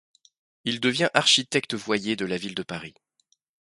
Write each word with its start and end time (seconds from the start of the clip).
Il 0.63 0.79
devient 0.79 1.11
architecte-voyer 1.13 2.15
de 2.15 2.25
la 2.25 2.37
ville 2.37 2.55
de 2.55 2.63
Paris. 2.63 2.95